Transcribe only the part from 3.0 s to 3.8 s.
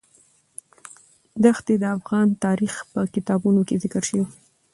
کتابونو کې